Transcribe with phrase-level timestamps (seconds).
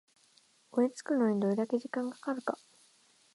[0.71, 2.57] 追いつくのにどれだけ時間がかかるか